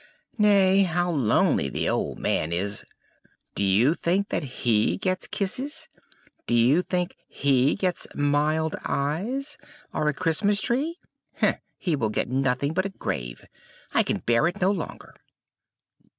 [0.39, 2.83] Nay, how lonely the old man is
[3.53, 5.89] do you think that he gets kisses?
[6.47, 9.59] Do you think he gets mild eyes,
[9.93, 10.97] or a Christmas tree?
[11.77, 13.45] He will get nothing but a grave!
[13.93, 15.15] I can bear it no longer!"